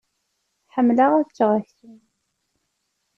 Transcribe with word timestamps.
Ḥemmleɣ 0.73 1.11
ad 1.13 1.27
ččeɣ 1.29 1.49
aksum. 1.59 1.99